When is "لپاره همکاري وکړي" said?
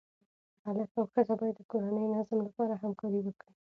2.47-3.53